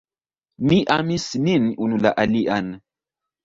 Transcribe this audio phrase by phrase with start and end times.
[0.71, 2.77] Ni amis nin unu la alian.